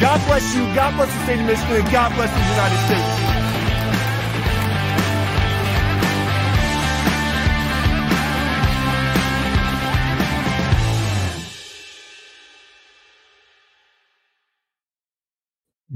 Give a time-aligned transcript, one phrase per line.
[0.00, 0.62] God bless you.
[0.74, 1.76] God bless the state of Michigan.
[1.76, 3.30] And God bless the United States.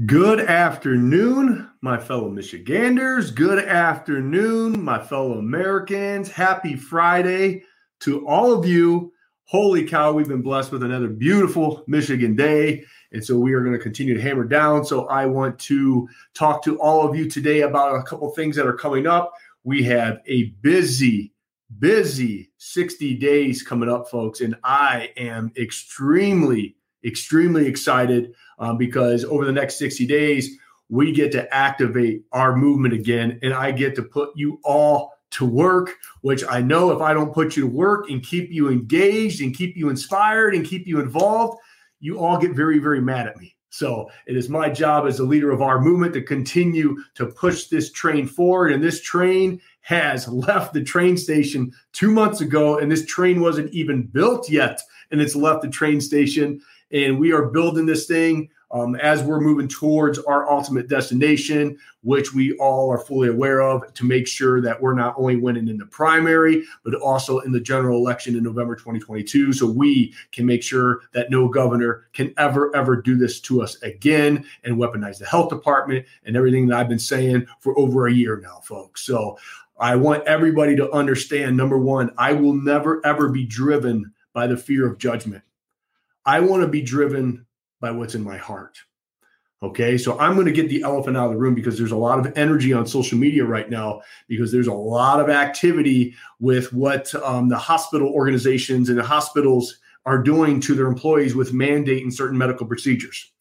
[0.05, 3.31] Good afternoon, my fellow Michiganders.
[3.31, 6.29] Good afternoon, my fellow Americans.
[6.29, 7.63] Happy Friday
[8.01, 9.13] to all of you.
[9.47, 12.83] Holy cow, we've been blessed with another beautiful Michigan day.
[13.11, 14.83] And so we are going to continue to hammer down.
[14.85, 18.65] So I want to talk to all of you today about a couple things that
[18.65, 19.33] are coming up.
[19.63, 21.31] We have a busy,
[21.77, 24.41] busy 60 days coming up, folks.
[24.41, 30.57] And I am extremely, extremely excited um, because over the next 60 days,
[30.89, 33.39] we get to activate our movement again.
[33.43, 37.33] And I get to put you all to work, which I know if I don't
[37.33, 40.99] put you to work and keep you engaged and keep you inspired and keep you
[40.99, 41.59] involved,
[41.99, 43.55] you all get very, very mad at me.
[43.69, 47.65] So it is my job as the leader of our movement to continue to push
[47.65, 48.71] this train forward.
[48.71, 53.73] And this train has left the train station two months ago, and this train wasn't
[53.73, 54.79] even built yet.
[55.11, 59.39] And it's left the train station and we are building this thing um, as we're
[59.39, 64.61] moving towards our ultimate destination, which we all are fully aware of, to make sure
[64.61, 68.43] that we're not only winning in the primary, but also in the general election in
[68.43, 69.53] November 2022.
[69.53, 73.81] So we can make sure that no governor can ever, ever do this to us
[73.81, 78.13] again and weaponize the health department and everything that I've been saying for over a
[78.13, 79.05] year now, folks.
[79.05, 79.37] So
[79.77, 84.57] I want everybody to understand number one, I will never, ever be driven by the
[84.57, 85.43] fear of judgment.
[86.25, 87.44] I want to be driven
[87.85, 88.79] by what's in my heart.
[89.61, 91.95] Okay, so I'm going to get the elephant out of the room because there's a
[91.95, 96.73] lot of energy on social media right now because there's a lot of activity with
[96.73, 102.11] what um, the hospital organizations and the hospitals are doing to their employees with mandating
[102.11, 103.31] certain medical procedures.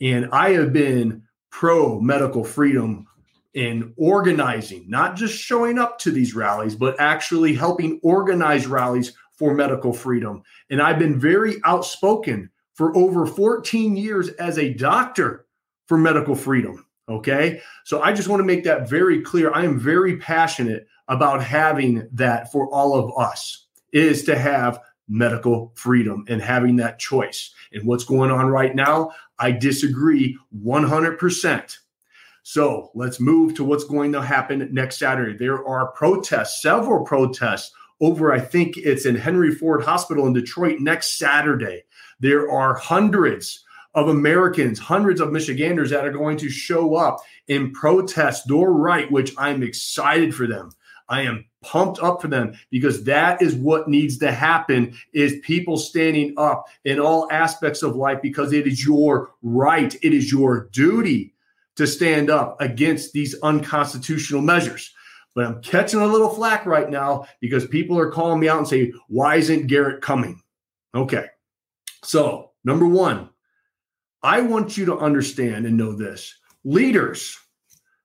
[0.00, 3.06] And I have been pro medical freedom
[3.54, 9.54] in organizing, not just showing up to these rallies, but actually helping organize rallies for
[9.54, 10.42] medical freedom.
[10.68, 15.46] And I've been very outspoken for over 14 years as a doctor
[15.86, 16.86] for medical freedom.
[17.08, 17.60] Okay.
[17.84, 19.52] So I just want to make that very clear.
[19.52, 25.72] I am very passionate about having that for all of us is to have medical
[25.76, 27.52] freedom and having that choice.
[27.72, 31.78] And what's going on right now, I disagree 100%.
[32.42, 35.36] So let's move to what's going to happen next Saturday.
[35.36, 40.80] There are protests, several protests over, I think it's in Henry Ford Hospital in Detroit
[40.80, 41.84] next Saturday.
[42.20, 47.72] There are hundreds of Americans, hundreds of Michiganders that are going to show up in
[47.72, 50.70] protest their right, which I'm excited for them.
[51.08, 55.76] I am pumped up for them because that is what needs to happen is people
[55.76, 60.68] standing up in all aspects of life because it is your right, it is your
[60.72, 61.34] duty
[61.76, 64.93] to stand up against these unconstitutional measures.
[65.34, 68.68] But I'm catching a little flack right now because people are calling me out and
[68.68, 70.40] say, why isn't Garrett coming?
[70.94, 71.26] Okay.
[72.04, 73.30] So, number one,
[74.22, 76.34] I want you to understand and know this
[76.64, 77.38] leaders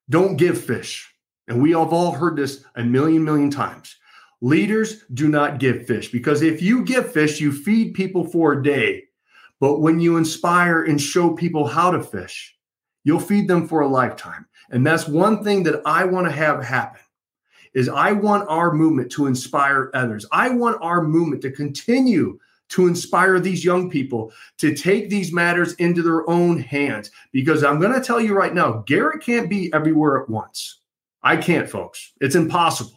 [0.10, 1.08] don't give fish.
[1.48, 3.96] And we have all heard this a million, million times.
[4.42, 8.64] Leaders do not give fish because if you give fish, you feed people for a
[8.64, 9.04] day.
[9.60, 12.56] But when you inspire and show people how to fish,
[13.04, 14.46] you'll feed them for a lifetime.
[14.72, 17.02] And that's one thing that I want to have happen
[17.74, 20.25] is I want our movement to inspire others.
[20.31, 25.74] I want our movement to continue to inspire these young people to take these matters
[25.75, 27.12] into their own hands.
[27.31, 30.80] Because I'm going to tell you right now, Garrett can't be everywhere at once.
[31.24, 32.13] I can't, folks.
[32.22, 32.94] It's impossible.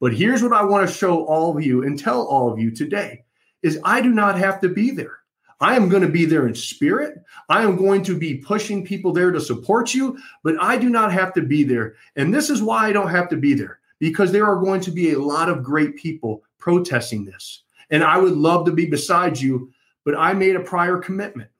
[0.00, 2.70] But here's what I want to show all of you and tell all of you
[2.70, 3.24] today
[3.62, 5.18] is I do not have to be there.
[5.62, 7.18] I am going to be there in spirit.
[7.50, 11.12] I am going to be pushing people there to support you, but I do not
[11.12, 11.96] have to be there.
[12.16, 14.90] And this is why I don't have to be there because there are going to
[14.90, 17.62] be a lot of great people protesting this.
[17.90, 19.70] And I would love to be beside you,
[20.04, 21.50] but I made a prior commitment.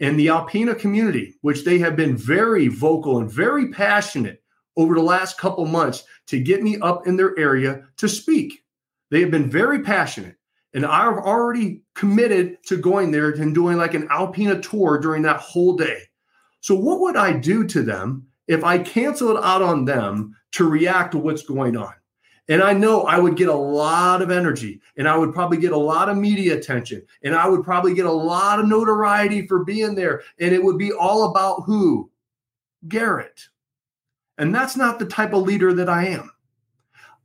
[0.00, 4.42] And the Alpena community, which they have been very vocal and very passionate
[4.76, 8.64] over the last couple months to get me up in their area to speak.
[9.10, 10.36] They have been very passionate.
[10.72, 15.40] And I've already committed to going there and doing like an Alpena tour during that
[15.40, 15.98] whole day.
[16.60, 21.12] So, what would I do to them if I canceled out on them to react
[21.12, 21.92] to what's going on.
[22.48, 25.72] And I know I would get a lot of energy and I would probably get
[25.72, 29.64] a lot of media attention and I would probably get a lot of notoriety for
[29.64, 30.22] being there.
[30.38, 32.10] And it would be all about who?
[32.86, 33.40] Garrett.
[34.36, 36.30] And that's not the type of leader that I am.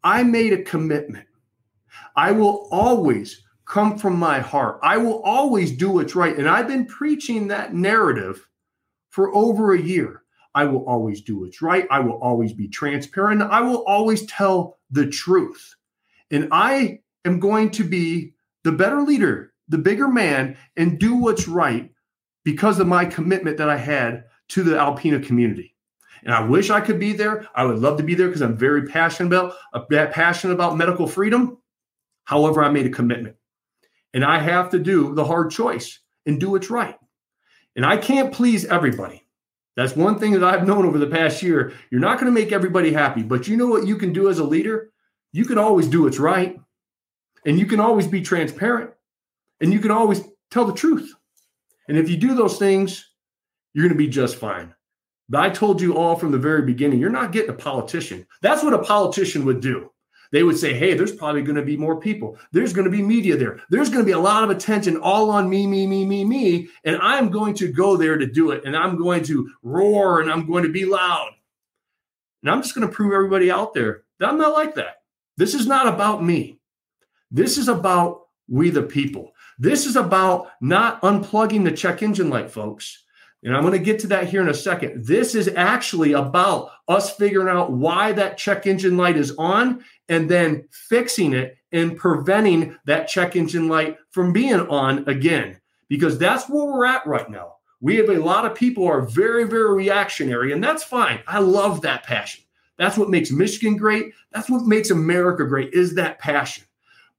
[0.03, 1.27] I made a commitment.
[2.15, 4.79] I will always come from my heart.
[4.81, 6.37] I will always do what's right.
[6.37, 8.47] And I've been preaching that narrative
[9.09, 10.23] for over a year.
[10.59, 11.87] I will always do what's right.
[11.89, 13.41] I will always be transparent.
[13.41, 15.73] I will always tell the truth.
[16.31, 18.33] And I am going to be
[18.65, 21.89] the better leader, the bigger man, and do what's right
[22.43, 25.77] because of my commitment that I had to the Alpena community.
[26.25, 27.47] And I wish I could be there.
[27.55, 31.07] I would love to be there because I'm very passionate about uh, passionate about medical
[31.07, 31.57] freedom.
[32.25, 33.37] However, I made a commitment.
[34.13, 36.97] And I have to do the hard choice and do what's right.
[37.77, 39.23] And I can't please everybody.
[39.79, 41.71] That's one thing that I've known over the past year.
[41.89, 44.37] You're not going to make everybody happy, but you know what you can do as
[44.37, 44.91] a leader?
[45.31, 46.59] You can always do what's right.
[47.45, 48.91] And you can always be transparent.
[49.61, 50.21] And you can always
[50.51, 51.13] tell the truth.
[51.87, 53.09] And if you do those things,
[53.73, 54.75] you're going to be just fine.
[55.29, 58.27] But I told you all from the very beginning, you're not getting a politician.
[58.41, 59.91] That's what a politician would do.
[60.31, 62.37] They would say, hey, there's probably going to be more people.
[62.51, 63.59] There's going to be media there.
[63.69, 66.69] There's going to be a lot of attention all on me, me, me, me, me.
[66.83, 68.63] And I'm going to go there to do it.
[68.63, 71.31] And I'm going to roar and I'm going to be loud.
[72.43, 75.01] And I'm just going to prove everybody out there that I'm not like that.
[75.37, 76.59] This is not about me.
[77.31, 79.33] This is about we the people.
[79.57, 83.03] This is about not unplugging the check engine light, folks.
[83.43, 85.05] And I'm going to get to that here in a second.
[85.05, 90.29] This is actually about us figuring out why that check engine light is on and
[90.29, 95.59] then fixing it and preventing that check engine light from being on again.
[95.87, 97.55] Because that's where we're at right now.
[97.81, 101.21] We have a lot of people are very, very reactionary, and that's fine.
[101.25, 102.43] I love that passion.
[102.77, 104.13] That's what makes Michigan great.
[104.31, 106.65] That's what makes America great is that passion.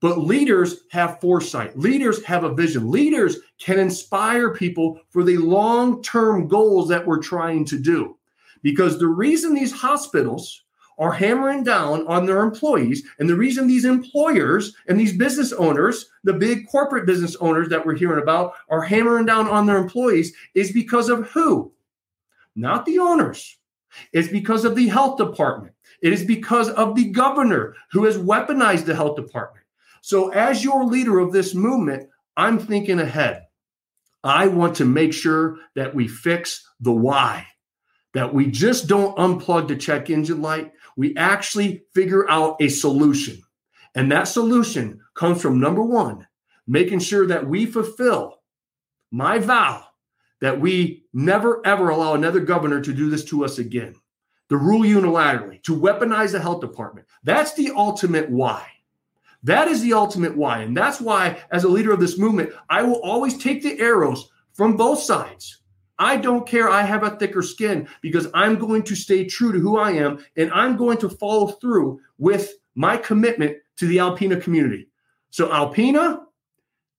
[0.01, 1.79] But leaders have foresight.
[1.79, 2.91] Leaders have a vision.
[2.91, 8.17] Leaders can inspire people for the long term goals that we're trying to do.
[8.63, 10.63] Because the reason these hospitals
[10.99, 16.11] are hammering down on their employees, and the reason these employers and these business owners,
[16.25, 20.35] the big corporate business owners that we're hearing about, are hammering down on their employees
[20.55, 21.73] is because of who?
[22.55, 23.57] Not the owners.
[24.13, 25.75] It's because of the health department.
[26.03, 29.60] It is because of the governor who has weaponized the health department.
[30.01, 33.43] So, as your leader of this movement, I'm thinking ahead.
[34.23, 37.47] I want to make sure that we fix the why,
[38.15, 40.73] that we just don't unplug the check engine light.
[40.97, 43.41] We actually figure out a solution.
[43.95, 46.27] And that solution comes from number one,
[46.67, 48.41] making sure that we fulfill
[49.11, 49.85] my vow
[50.41, 53.95] that we never ever allow another governor to do this to us again.
[54.49, 57.07] The rule unilaterally, to weaponize the health department.
[57.23, 58.67] That's the ultimate why.
[59.43, 60.61] That is the ultimate why.
[60.61, 64.31] And that's why, as a leader of this movement, I will always take the arrows
[64.53, 65.63] from both sides.
[65.99, 66.69] I don't care.
[66.69, 70.25] I have a thicker skin because I'm going to stay true to who I am
[70.37, 74.89] and I'm going to follow through with my commitment to the Alpena community.
[75.31, 76.23] So, Alpena,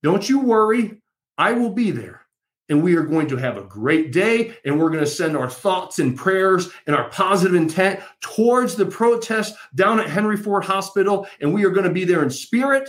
[0.02, 1.00] don't you worry.
[1.38, 2.21] I will be there
[2.68, 5.50] and we are going to have a great day and we're going to send our
[5.50, 11.26] thoughts and prayers and our positive intent towards the protest down at Henry Ford Hospital
[11.40, 12.88] and we are going to be there in spirit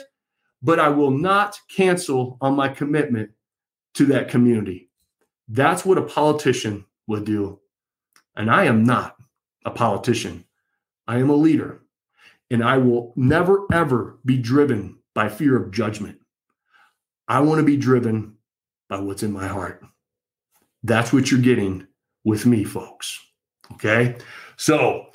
[0.63, 3.31] but I will not cancel on my commitment
[3.95, 4.89] to that community.
[5.49, 7.59] That's what a politician would do.
[8.35, 9.17] And I am not
[9.65, 10.45] a politician.
[11.05, 11.81] I am a leader.
[12.49, 16.19] And I will never ever be driven by fear of judgment.
[17.27, 18.32] I want to be driven
[18.93, 19.83] by what's in my heart.
[20.83, 21.87] That's what you're getting
[22.23, 23.19] with me, folks.
[23.73, 24.17] Okay.
[24.55, 25.07] So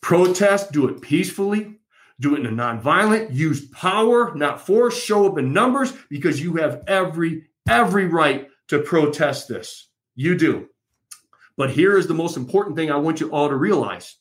[0.00, 1.78] protest, do it peacefully,
[2.18, 6.54] do it in a nonviolent, use power, not force, show up in numbers because you
[6.56, 9.90] have every, every right to protest this.
[10.14, 10.68] You do.
[11.58, 14.16] But here is the most important thing I want you all to realize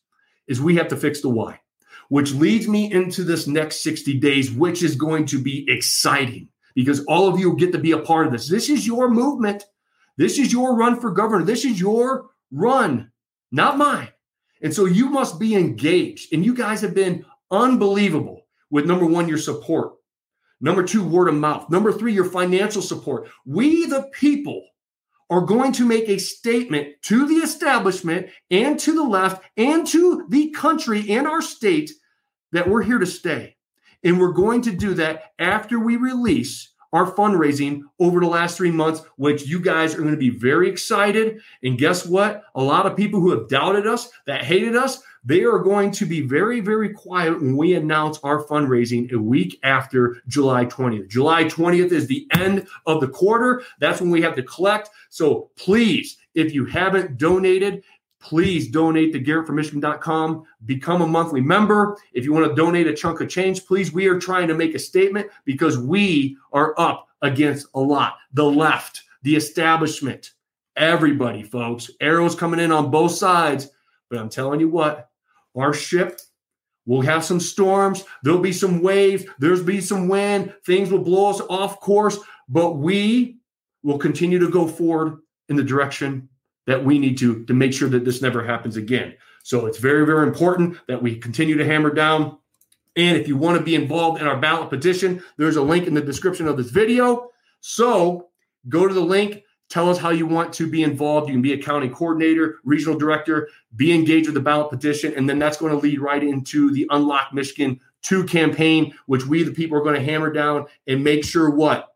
[0.48, 1.62] is we have to fix the why,
[2.10, 7.03] which leads me into this next 60 days, which is going to be exciting because
[7.05, 8.48] all of you get to be a part of this.
[8.48, 9.63] This is your movement.
[10.17, 11.44] This is your run for governor.
[11.44, 13.12] This is your run,
[13.51, 14.10] not mine.
[14.62, 16.34] And so you must be engaged.
[16.34, 19.94] And you guys have been unbelievable with number one, your support.
[20.62, 21.70] Number two, word of mouth.
[21.70, 23.29] Number three, your financial support.
[23.46, 24.65] We, the people,
[25.29, 30.25] are going to make a statement to the establishment and to the left and to
[30.29, 31.91] the country and our state
[32.51, 33.55] that we're here to stay.
[34.06, 38.72] And we're going to do that after we release our fundraising over the last three
[38.72, 41.42] months, which you guys are going to be very excited.
[41.62, 42.44] And guess what?
[42.56, 46.06] A lot of people who have doubted us, that hated us, they are going to
[46.06, 51.10] be very, very quiet when we announce our fundraising a week after July 20th.
[51.10, 53.64] July 20th is the end of the quarter.
[53.80, 54.92] That's when we have to collect.
[55.10, 57.84] So please, if you haven't donated,
[58.25, 60.46] please donate to garrettformichigan.com.
[60.65, 61.98] Become a monthly member.
[62.13, 63.94] If you want to donate a chunk of change, please.
[63.94, 68.17] We are trying to make a statement because we are up against a lot.
[68.34, 70.32] The left, the establishment,
[70.75, 71.89] Everybody, folks.
[72.01, 73.70] Arrows coming in on both sides.
[74.10, 75.10] But I'm telling you what,
[75.55, 76.20] our ship
[76.86, 78.03] will have some storms.
[78.24, 79.25] There'll be some waves.
[79.39, 80.53] There'll be some wind.
[80.65, 82.20] Things will blow us off course.
[82.50, 83.38] But we
[83.84, 86.27] will continue to go forward in the direction
[86.65, 89.15] that we need to to make sure that this never happens again.
[89.43, 92.38] So it's very, very important that we continue to hammer down.
[92.95, 95.93] And if you want to be involved in our ballot petition, there's a link in
[95.93, 97.29] the description of this video.
[97.60, 98.29] So
[98.69, 101.27] go to the link, tell us how you want to be involved.
[101.27, 105.29] You can be a county coordinator, regional director, be engaged with the ballot petition, and
[105.29, 109.51] then that's going to lead right into the Unlock Michigan 2 campaign, which we, the
[109.51, 111.95] people, are going to hammer down and make sure what?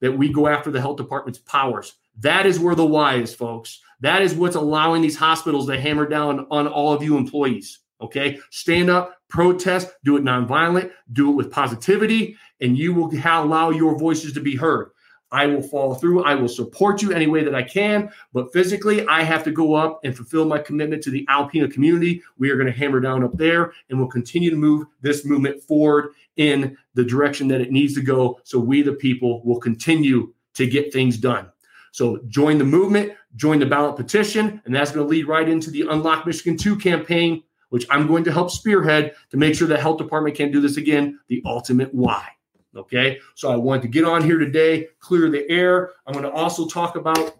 [0.00, 1.94] That we go after the health department's powers.
[2.20, 3.80] That is where the why is, folks.
[4.00, 7.80] That is what's allowing these hospitals to hammer down on all of you employees.
[8.00, 8.38] Okay.
[8.50, 13.98] Stand up, protest, do it nonviolent, do it with positivity, and you will allow your
[13.98, 14.90] voices to be heard.
[15.34, 16.22] I will follow through.
[16.22, 18.08] I will support you any way that I can.
[18.32, 22.22] But physically, I have to go up and fulfill my commitment to the Alpena community.
[22.38, 25.60] We are going to hammer down up there and we'll continue to move this movement
[25.60, 28.38] forward in the direction that it needs to go.
[28.44, 31.50] So we, the people, will continue to get things done.
[31.94, 35.70] So join the movement, join the ballot petition, and that's going to lead right into
[35.70, 39.78] the Unlock Michigan 2 campaign, which I'm going to help spearhead to make sure the
[39.78, 41.20] health department can't do this again.
[41.28, 42.26] The ultimate why.
[42.74, 43.20] Okay.
[43.36, 45.92] So I want to get on here today, clear the air.
[46.04, 47.36] I'm going to also talk about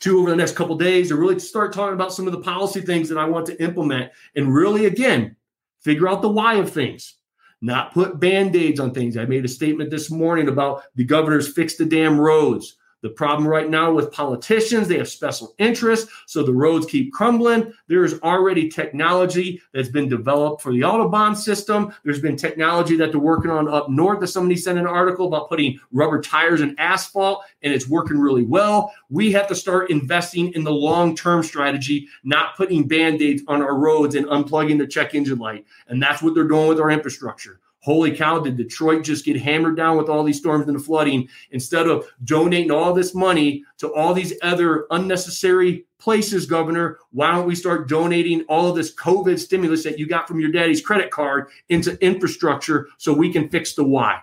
[0.00, 2.80] two over the next couple days to really start talking about some of the policy
[2.80, 5.36] things that I want to implement and really, again,
[5.82, 7.16] figure out the why of things,
[7.60, 9.18] not put band aids on things.
[9.18, 12.78] I made a statement this morning about the governor's fix the damn roads.
[13.02, 17.72] The problem right now with politicians, they have special interests, so the roads keep crumbling.
[17.88, 21.92] There's already technology that's been developed for the Autobahn system.
[22.04, 25.48] There's been technology that they're working on up north that somebody sent an article about
[25.48, 28.94] putting rubber tires and asphalt, and it's working really well.
[29.10, 33.62] We have to start investing in the long term strategy, not putting band aids on
[33.62, 35.66] our roads and unplugging the check engine light.
[35.88, 37.58] And that's what they're doing with our infrastructure.
[37.82, 41.28] Holy cow, did Detroit just get hammered down with all these storms and the flooding?
[41.50, 47.46] Instead of donating all this money to all these other unnecessary places, Governor, why don't
[47.46, 51.10] we start donating all of this COVID stimulus that you got from your daddy's credit
[51.10, 54.20] card into infrastructure so we can fix the why?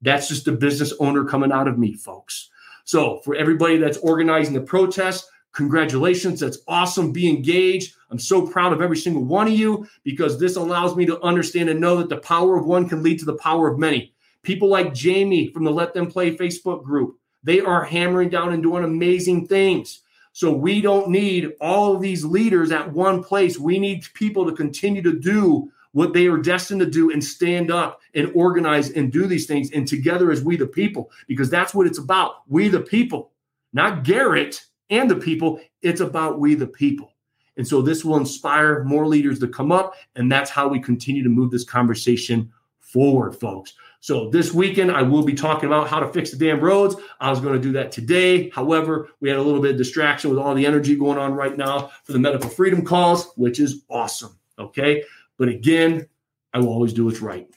[0.00, 2.48] That's just a business owner coming out of me, folks.
[2.84, 6.40] So, for everybody that's organizing the protest, Congratulations.
[6.40, 7.12] That's awesome.
[7.12, 7.94] Be engaged.
[8.10, 11.68] I'm so proud of every single one of you because this allows me to understand
[11.68, 14.12] and know that the power of one can lead to the power of many.
[14.42, 18.62] People like Jamie from the Let Them Play Facebook group, they are hammering down and
[18.62, 20.00] doing amazing things.
[20.32, 23.56] So we don't need all of these leaders at one place.
[23.58, 27.70] We need people to continue to do what they are destined to do and stand
[27.70, 29.70] up and organize and do these things.
[29.70, 32.42] And together as we the people, because that's what it's about.
[32.48, 33.30] We the people,
[33.72, 35.60] not Garrett and the people.
[35.82, 37.12] It's about we, the people.
[37.56, 39.94] And so this will inspire more leaders to come up.
[40.16, 43.74] And that's how we continue to move this conversation forward, folks.
[44.00, 46.94] So this weekend, I will be talking about how to fix the damn roads.
[47.20, 48.50] I was going to do that today.
[48.50, 51.56] However, we had a little bit of distraction with all the energy going on right
[51.56, 54.38] now for the medical freedom cause, which is awesome.
[54.58, 55.04] Okay.
[55.38, 56.06] But again,
[56.52, 57.48] I will always do what's right.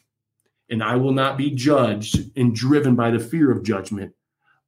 [0.70, 4.14] And I will not be judged and driven by the fear of judgment.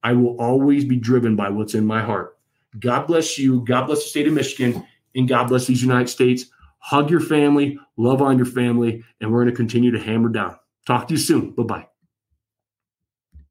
[0.03, 2.38] I will always be driven by what's in my heart.
[2.77, 3.61] God bless you.
[3.65, 4.85] God bless the state of Michigan.
[5.15, 6.45] And God bless these United States.
[6.79, 10.57] Hug your family, love on your family, and we're going to continue to hammer down.
[10.85, 11.51] Talk to you soon.
[11.51, 11.87] Bye bye.